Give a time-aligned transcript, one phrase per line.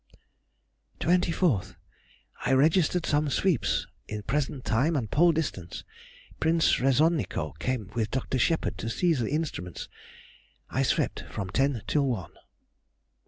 [0.99, 5.83] 24th.—I registered some sweeps in present time and Pole distance.
[6.39, 8.39] Prince Resonico came with Dr.
[8.39, 9.89] Shepherd to see the instruments.
[10.71, 12.31] I swept from ten till one.